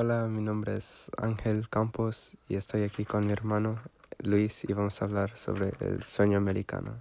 Hola, 0.00 0.28
mi 0.28 0.42
nombre 0.42 0.76
es 0.76 1.10
Ángel 1.16 1.68
Campos 1.68 2.36
y 2.48 2.54
estoy 2.54 2.84
aquí 2.84 3.04
con 3.04 3.26
mi 3.26 3.32
hermano 3.32 3.82
Luis 4.20 4.62
y 4.62 4.72
vamos 4.72 5.02
a 5.02 5.06
hablar 5.06 5.36
sobre 5.36 5.72
el 5.80 6.04
sueño 6.04 6.38
americano. 6.38 7.00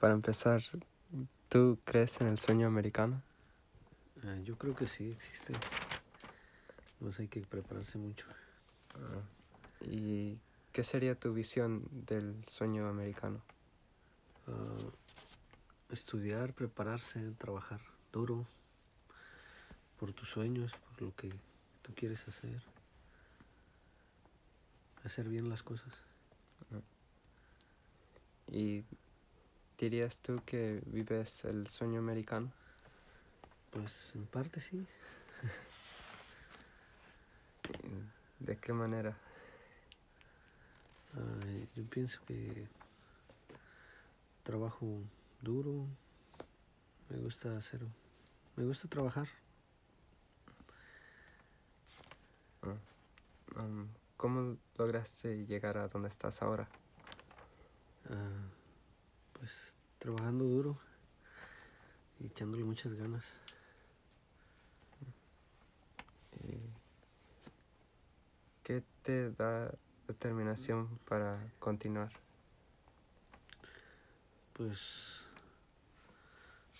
Para 0.00 0.14
empezar, 0.14 0.62
¿tú 1.50 1.78
crees 1.84 2.18
en 2.22 2.28
el 2.28 2.38
sueño 2.38 2.68
americano? 2.68 3.20
Ah, 4.24 4.34
yo 4.42 4.56
creo 4.56 4.74
que 4.74 4.86
sí 4.86 5.10
existe. 5.10 5.52
Pues 7.00 7.20
hay 7.20 7.28
que 7.28 7.42
prepararse 7.42 7.98
mucho. 7.98 8.26
Ah, 8.94 9.20
¿Y 9.82 10.38
qué 10.72 10.84
sería 10.84 11.16
tu 11.16 11.34
visión 11.34 11.86
del 12.06 12.42
sueño 12.46 12.88
americano? 12.88 13.42
Ah, 14.46 14.78
estudiar, 15.90 16.54
prepararse, 16.54 17.20
trabajar 17.36 17.82
duro 18.10 18.46
por 20.00 20.14
tus 20.14 20.30
sueños, 20.30 20.72
por 20.72 21.02
lo 21.02 21.14
que 21.14 21.30
tú 21.86 21.94
quieres 21.94 22.26
hacer. 22.26 22.60
Hacer 25.04 25.28
bien 25.28 25.48
las 25.48 25.62
cosas. 25.62 25.94
¿Y 28.48 28.82
dirías 29.78 30.18
tú 30.18 30.42
que 30.44 30.82
vives 30.86 31.44
el 31.44 31.68
sueño 31.68 32.00
americano? 32.00 32.50
Pues 33.70 34.16
en 34.16 34.26
parte 34.26 34.60
sí. 34.60 34.84
¿De 38.40 38.56
qué 38.56 38.72
manera? 38.72 39.16
Yo 41.76 41.84
pienso 41.84 42.20
que 42.26 42.66
trabajo 44.42 45.02
duro, 45.40 45.86
me 47.08 47.18
gusta 47.18 47.56
hacer, 47.56 47.80
me 48.56 48.64
gusta 48.64 48.88
trabajar. 48.88 49.28
Ah, 52.55 52.55
um, 53.56 53.88
¿Cómo 54.16 54.56
lograste 54.76 55.44
llegar 55.46 55.76
a 55.76 55.88
donde 55.88 56.08
estás 56.08 56.40
ahora? 56.42 56.68
Ah, 58.08 58.48
pues 59.34 59.74
trabajando 59.98 60.44
duro 60.44 60.78
y 62.18 62.26
echándole 62.26 62.64
muchas 62.64 62.94
ganas. 62.94 63.38
¿Y 66.44 66.58
¿Qué 68.62 68.82
te 69.02 69.30
da 69.32 69.72
determinación 70.08 70.98
para 71.08 71.52
continuar? 71.58 72.10
Pues 74.54 75.26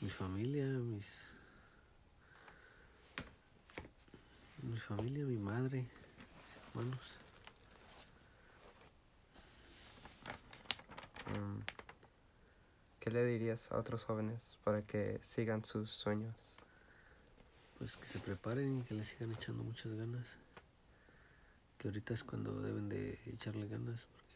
mi 0.00 0.10
familia, 0.10 0.64
mis 0.66 1.32
mi 4.70 4.78
familia, 4.78 5.24
mi 5.24 5.38
madre, 5.38 5.82
mis 5.82 6.56
hermanos. 6.56 7.16
Um, 11.26 11.60
¿Qué 13.00 13.10
le 13.10 13.24
dirías 13.24 13.70
a 13.72 13.78
otros 13.78 14.04
jóvenes 14.04 14.58
para 14.64 14.82
que 14.82 15.18
sigan 15.22 15.64
sus 15.64 15.90
sueños? 15.90 16.34
Pues 17.78 17.96
que 17.96 18.06
se 18.06 18.18
preparen 18.18 18.80
y 18.80 18.82
que 18.82 18.94
le 18.94 19.04
sigan 19.04 19.32
echando 19.32 19.64
muchas 19.64 19.92
ganas. 19.94 20.36
Que 21.78 21.88
ahorita 21.88 22.14
es 22.14 22.22
cuando 22.22 22.60
deben 22.60 22.88
de 22.88 23.18
echarle 23.26 23.66
ganas 23.66 24.06
porque 24.06 24.30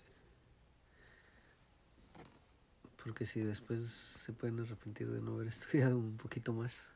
porque 3.05 3.27
si 3.27 3.41
después 3.41 3.83
se 3.83 4.33
pueden 4.33 4.61
arrepentir 4.61 5.11
de 5.11 5.21
no 5.21 5.35
haber 5.35 5.49
estudiado 5.55 5.99
un 5.99 6.17
poquito 6.17 6.55
más. 6.55 6.89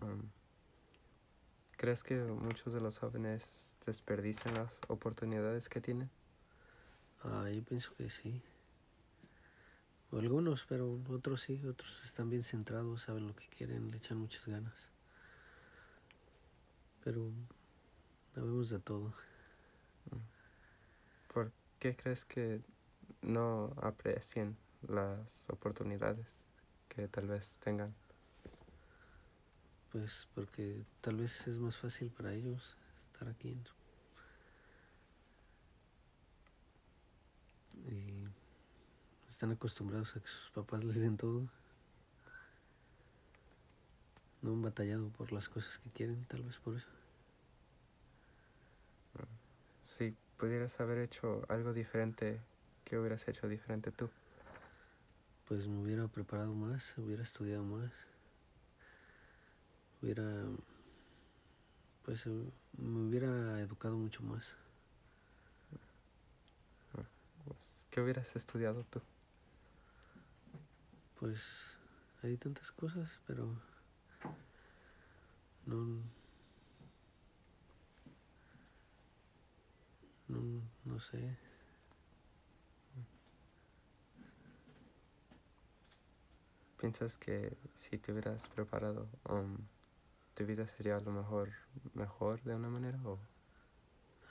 Um, 0.00 0.30
¿Crees 1.76 2.02
que 2.02 2.16
muchos 2.16 2.72
de 2.72 2.80
los 2.80 2.98
jóvenes 2.98 3.76
desperdician 3.86 4.54
las 4.54 4.80
oportunidades 4.88 5.68
que 5.68 5.80
tienen? 5.80 6.10
Ah, 7.22 7.48
yo 7.50 7.62
pienso 7.62 7.94
que 7.94 8.10
sí. 8.10 8.42
Algunos, 10.12 10.64
pero 10.68 11.00
otros 11.08 11.42
sí, 11.42 11.64
otros 11.66 12.02
están 12.04 12.30
bien 12.30 12.42
centrados, 12.42 13.02
saben 13.02 13.26
lo 13.26 13.34
que 13.34 13.46
quieren, 13.48 13.90
le 13.90 13.98
echan 13.98 14.18
muchas 14.18 14.46
ganas. 14.46 14.90
Pero 17.04 17.30
sabemos 18.34 18.70
de 18.70 18.78
todo. 18.80 19.12
¿Por 21.32 21.52
qué 21.78 21.94
crees 21.94 22.24
que 22.24 22.60
no 23.22 23.74
aprecien 23.80 24.56
las 24.88 25.48
oportunidades 25.50 26.42
que 26.88 27.06
tal 27.08 27.28
vez 27.28 27.58
tengan? 27.58 27.94
Pues 29.92 30.28
porque 30.34 30.84
tal 31.00 31.16
vez 31.16 31.46
es 31.46 31.58
más 31.58 31.76
fácil 31.76 32.10
para 32.10 32.32
ellos 32.32 32.76
estar 33.12 33.28
aquí. 33.28 33.56
Y 37.86 38.28
están 39.30 39.50
acostumbrados 39.52 40.14
a 40.16 40.20
que 40.20 40.28
sus 40.28 40.50
papás 40.50 40.84
les 40.84 41.00
den 41.00 41.16
todo. 41.16 41.48
No 44.42 44.52
han 44.52 44.62
batallado 44.62 45.08
por 45.10 45.32
las 45.32 45.48
cosas 45.48 45.78
que 45.78 45.90
quieren, 45.90 46.24
tal 46.26 46.42
vez 46.42 46.58
por 46.58 46.76
eso. 46.76 46.86
Si 49.84 50.14
pudieras 50.36 50.78
haber 50.80 50.98
hecho 50.98 51.44
algo 51.48 51.72
diferente, 51.72 52.40
¿qué 52.84 52.98
hubieras 52.98 53.26
hecho 53.26 53.48
diferente 53.48 53.90
tú? 53.90 54.08
Pues 55.48 55.66
me 55.66 55.80
hubiera 55.82 56.06
preparado 56.08 56.54
más, 56.54 56.96
hubiera 56.98 57.22
estudiado 57.22 57.64
más, 57.64 57.90
hubiera, 60.02 60.44
pues 62.04 62.26
me 62.26 63.08
hubiera 63.08 63.60
educado 63.60 63.96
mucho 63.96 64.22
más. 64.22 64.56
Pues, 67.44 67.86
¿Qué 67.90 68.00
hubieras 68.00 68.34
estudiado 68.36 68.84
tú? 68.90 69.00
Pues 71.18 71.42
hay 72.22 72.36
tantas 72.36 72.70
cosas, 72.70 73.20
pero 73.26 73.48
no, 75.66 76.02
no, 80.28 80.62
no 80.84 81.00
sé. 81.00 81.36
¿Piensas 86.78 87.18
que 87.18 87.56
si 87.74 87.98
te 87.98 88.12
hubieras 88.12 88.46
preparado, 88.48 89.08
um, 89.28 89.56
tu 90.38 90.46
vida 90.46 90.68
sería 90.76 90.96
a 90.96 91.00
lo 91.00 91.10
mejor 91.10 91.50
mejor 91.94 92.40
de 92.44 92.54
una 92.54 92.68
manera? 92.68 92.96
O? 93.04 93.18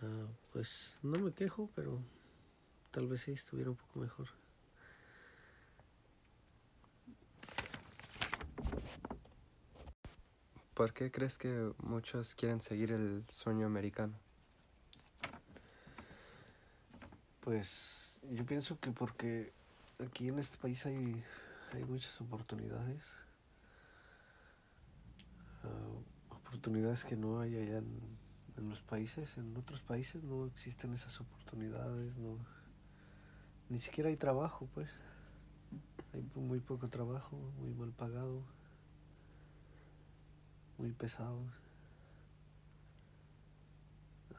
Ah, 0.02 0.28
pues 0.54 0.98
no 1.04 1.20
me 1.20 1.34
quejo, 1.34 1.70
pero 1.76 2.02
tal 2.92 3.08
vez 3.08 3.24
sí 3.24 3.34
estuviera 3.34 3.72
un 3.72 3.76
poco 3.76 4.00
mejor. 4.00 4.28
¿Por 10.74 10.94
qué 10.94 11.12
crees 11.12 11.38
que 11.38 11.74
muchos 11.80 12.36
quieren 12.36 12.62
seguir 12.62 12.94
el 12.94 13.26
sueño 13.28 13.66
americano? 13.66 14.14
Pues 17.42 18.18
yo 18.32 18.46
pienso 18.46 18.80
que 18.80 18.92
porque 18.92 19.52
aquí 20.00 20.30
en 20.30 20.40
este 20.40 20.58
país 20.58 20.86
hay, 20.86 21.22
hay 21.74 21.84
muchas 21.84 22.22
oportunidades. 22.22 23.27
Ah, 25.68 26.36
oportunidades 26.36 27.04
que 27.04 27.16
no 27.16 27.40
hay 27.40 27.56
allá 27.56 27.80
en, 27.80 28.18
los 28.70 28.82
países. 28.82 29.38
En 29.38 29.56
otros 29.56 29.82
países 29.82 30.24
no 30.24 30.48
existen 30.48 30.94
esas 30.94 31.20
oportunidades, 31.22 32.18
no. 32.18 32.38
Ni 33.70 33.80
siquiera 33.80 34.10
hay 34.10 34.18
trabajo, 34.18 34.68
pues. 34.74 34.90
Hay 36.14 36.24
muy 36.36 36.60
poco 36.60 36.88
trabajo, 36.88 37.38
muy 37.60 37.74
mal 37.74 37.92
pagado, 37.92 38.42
muy 40.78 40.92
pesado. 40.94 41.40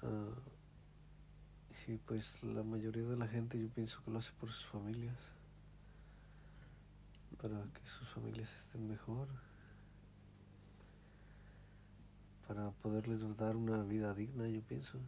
Ah, 0.02 0.34
y 1.88 1.96
pues 1.96 2.42
la 2.42 2.62
mayoría 2.62 3.04
de 3.04 3.16
la 3.16 3.26
gente 3.26 3.58
yo 3.58 3.66
pienso 3.70 4.02
que 4.04 4.10
lo 4.10 4.18
hace 4.18 4.32
por 4.38 4.50
sus 4.50 4.66
familias, 4.66 5.16
para 7.40 7.62
que 7.72 7.80
sus 7.86 8.06
familias 8.10 8.54
estén 8.56 8.86
mejor, 8.86 9.26
para 12.48 12.70
poderles 12.70 13.20
dar 13.36 13.54
una 13.56 13.82
vida 13.82 14.14
digna, 14.14 14.48
yo 14.48 14.62
pienso. 14.62 14.98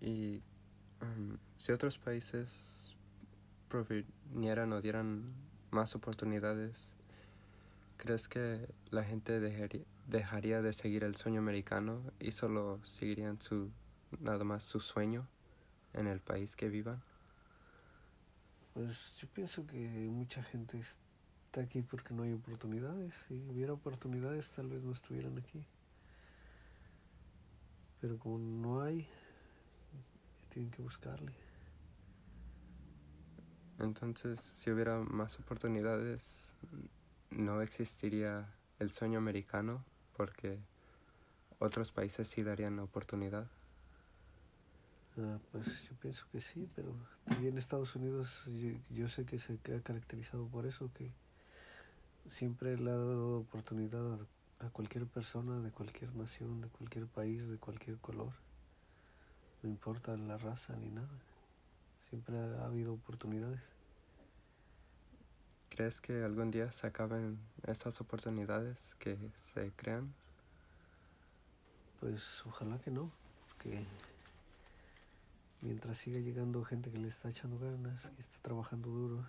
Y 0.00 0.42
um, 1.00 1.38
si 1.56 1.72
otros 1.72 1.98
países 1.98 2.94
provinieran 3.68 4.74
o 4.74 4.82
dieran 4.82 5.32
más 5.70 5.94
oportunidades, 5.94 6.92
¿crees 7.96 8.28
que 8.28 8.68
la 8.90 9.02
gente 9.02 9.40
dejaría, 9.40 9.84
dejaría 10.06 10.60
de 10.60 10.74
seguir 10.74 11.04
el 11.04 11.16
sueño 11.16 11.40
americano 11.40 12.02
y 12.20 12.32
solo 12.32 12.78
seguirían 12.84 13.40
su 13.40 13.70
nada 14.20 14.44
más 14.44 14.62
su 14.62 14.80
sueño 14.80 15.26
en 15.94 16.06
el 16.06 16.20
país 16.20 16.54
que 16.54 16.68
vivan? 16.68 17.02
Pues 18.74 19.16
yo 19.16 19.26
pienso 19.28 19.66
que 19.66 19.78
mucha 20.10 20.42
gente 20.42 20.78
está 21.56 21.62
aquí 21.62 21.80
porque 21.80 22.12
no 22.12 22.22
hay 22.22 22.34
oportunidades. 22.34 23.14
Si 23.26 23.34
hubiera 23.48 23.72
oportunidades, 23.72 24.52
tal 24.52 24.68
vez 24.68 24.82
no 24.82 24.92
estuvieran 24.92 25.38
aquí. 25.38 25.64
Pero 27.98 28.18
como 28.18 28.38
no 28.38 28.82
hay, 28.82 29.08
tienen 30.50 30.70
que 30.70 30.82
buscarle. 30.82 31.32
Entonces, 33.78 34.38
si 34.40 34.70
hubiera 34.70 34.98
más 34.98 35.40
oportunidades, 35.40 36.54
no 37.30 37.62
existiría 37.62 38.52
el 38.78 38.90
sueño 38.90 39.16
americano 39.16 39.82
porque 40.14 40.58
otros 41.58 41.90
países 41.90 42.28
sí 42.28 42.42
darían 42.42 42.78
oportunidad. 42.80 43.46
Ah, 45.18 45.38
pues 45.52 45.64
yo 45.84 45.94
pienso 46.02 46.26
que 46.30 46.42
sí, 46.42 46.68
pero 46.76 46.94
también 47.24 47.56
Estados 47.56 47.96
Unidos 47.96 48.42
yo, 48.44 48.72
yo, 48.90 49.08
sé 49.08 49.24
que 49.24 49.38
se 49.38 49.54
ha 49.54 49.80
caracterizado 49.80 50.46
por 50.48 50.66
eso, 50.66 50.90
que 50.92 51.10
siempre 52.28 52.76
le 52.76 52.90
ha 52.90 52.96
dado 52.96 53.40
oportunidad 53.40 54.14
a, 54.60 54.66
a, 54.66 54.70
cualquier 54.70 55.06
persona 55.06 55.60
de 55.60 55.70
cualquier 55.70 56.14
nación, 56.14 56.60
de 56.60 56.68
cualquier 56.68 57.06
país, 57.06 57.48
de 57.48 57.58
cualquier 57.58 57.96
color. 57.98 58.32
No 59.62 59.68
importa 59.68 60.16
la 60.16 60.38
raza 60.38 60.76
ni 60.76 60.90
nada. 60.90 61.08
Siempre 62.08 62.38
ha 62.38 62.66
habido 62.66 62.94
oportunidades. 62.94 63.60
¿Crees 65.70 66.00
que 66.00 66.24
algún 66.24 66.50
día 66.50 66.72
se 66.72 66.86
acaben 66.86 67.38
estas 67.66 68.00
oportunidades 68.00 68.96
que 68.98 69.18
se 69.52 69.72
crean? 69.72 70.14
Pues 72.00 72.42
ojalá 72.46 72.78
que 72.78 72.90
no, 72.90 73.10
porque 73.46 73.84
mientras 75.60 75.98
siga 75.98 76.18
llegando 76.20 76.64
gente 76.64 76.90
que 76.90 76.98
le 76.98 77.08
está 77.08 77.28
echando 77.28 77.58
ganas, 77.58 78.10
que 78.10 78.22
está 78.22 78.38
trabajando 78.40 78.88
duro, 78.88 79.24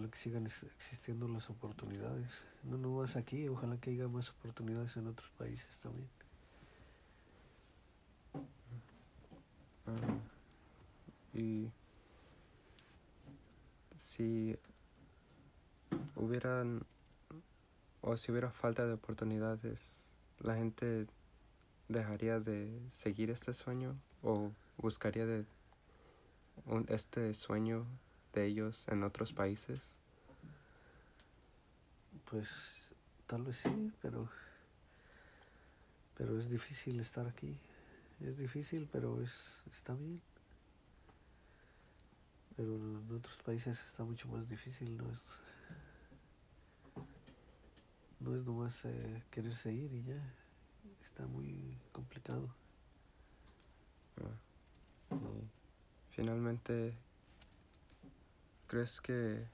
ojalá 0.00 0.10
que 0.10 0.18
sigan 0.18 0.46
existiendo 0.46 1.28
las 1.28 1.50
oportunidades. 1.50 2.42
No 2.64 2.78
nomás 2.78 3.16
aquí, 3.16 3.48
ojalá 3.48 3.76
que 3.78 3.90
haya 3.90 4.08
más 4.08 4.30
oportunidades 4.30 4.96
en 4.96 5.08
otros 5.08 5.30
países 5.32 5.78
también. 5.80 6.08
Uh, 9.86 11.36
y 11.36 11.70
si 13.96 14.56
hubieran 16.16 16.82
o 18.00 18.16
si 18.16 18.32
hubiera 18.32 18.50
falta 18.50 18.86
de 18.86 18.94
oportunidades, 18.94 20.08
la 20.38 20.54
gente 20.54 21.06
dejaría 21.88 22.40
de 22.40 22.80
seguir 22.88 23.30
este 23.30 23.52
sueño 23.52 23.96
o 24.22 24.50
buscaría 24.78 25.26
de 25.26 25.44
un, 26.64 26.86
este 26.88 27.34
sueño 27.34 27.84
de 28.32 28.46
ellos 28.46 28.86
en 28.88 29.02
otros 29.02 29.32
países? 29.32 29.80
Pues 32.30 32.48
tal 33.26 33.42
vez 33.42 33.56
sí, 33.56 33.92
pero 34.02 34.28
pero 36.16 36.38
es 36.38 36.50
difícil 36.50 37.00
estar 37.00 37.26
aquí. 37.26 37.56
Es 38.20 38.36
difícil, 38.36 38.88
pero 38.92 39.20
es 39.22 39.32
está 39.72 39.94
bien. 39.94 40.20
Pero 42.56 42.76
en 42.76 43.10
otros 43.10 43.36
países 43.38 43.80
está 43.86 44.04
mucho 44.04 44.28
más 44.28 44.48
difícil, 44.48 44.96
no 44.98 45.10
es 45.10 45.22
no 48.20 48.36
es 48.36 48.44
nomás 48.44 48.84
eh, 48.84 49.22
quererse 49.30 49.72
ir 49.72 49.92
y 49.94 50.02
ya 50.04 50.34
está 51.02 51.26
muy 51.26 51.74
complicado. 51.92 52.48
Ah, 54.22 55.14
y 55.14 55.48
finalmente, 56.10 56.94
¿crees 58.70 59.00
que 59.00 59.48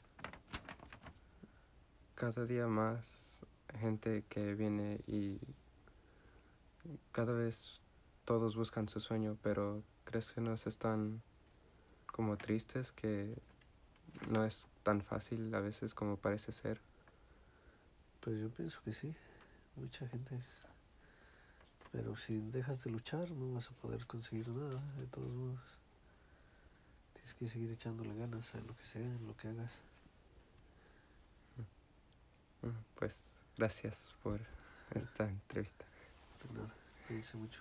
cada 2.14 2.44
día 2.44 2.66
más 2.66 3.40
gente 3.80 4.26
que 4.28 4.54
viene 4.54 5.00
y 5.06 5.40
cada 7.12 7.32
vez 7.32 7.80
todos 8.26 8.56
buscan 8.56 8.90
su 8.90 9.00
sueño, 9.00 9.38
pero 9.42 9.82
crees 10.04 10.32
que 10.32 10.42
nos 10.42 10.66
están 10.66 11.22
como 12.04 12.36
tristes 12.36 12.92
que 12.92 13.40
no 14.28 14.44
es 14.44 14.68
tan 14.82 15.00
fácil 15.00 15.54
a 15.54 15.60
veces 15.60 15.94
como 15.94 16.18
parece 16.18 16.52
ser? 16.52 16.82
Pues 18.20 18.38
yo 18.38 18.50
pienso 18.50 18.82
que 18.84 18.92
sí, 18.92 19.14
mucha 19.76 20.06
gente 20.08 20.38
pero 21.90 22.14
si 22.16 22.36
dejas 22.50 22.84
de 22.84 22.90
luchar 22.90 23.30
no 23.30 23.54
vas 23.54 23.70
a 23.70 23.74
poder 23.76 24.06
conseguir 24.06 24.48
nada, 24.48 24.82
de 24.98 25.06
todos 25.06 25.32
modos. 25.32 25.85
Tienes 27.26 27.34
que 27.40 27.48
seguir 27.48 27.72
echándole 27.72 28.14
ganas 28.14 28.54
a 28.54 28.58
lo 28.58 28.76
que 28.76 28.84
sea, 28.84 29.02
en 29.02 29.26
lo 29.26 29.36
que 29.36 29.48
hagas. 29.48 29.72
Pues 32.94 33.34
gracias 33.56 34.14
por 34.22 34.40
esta 34.94 35.28
entrevista. 35.28 35.84
De 36.44 36.54
nada, 36.54 36.72
cuídense 37.08 37.36
mucho. 37.36 37.60